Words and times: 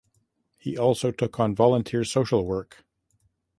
He 0.57 0.79
also 0.79 1.11
took 1.11 1.39
on 1.39 1.53
volunteer 1.53 2.03
social 2.05 2.43
work. 2.43 2.83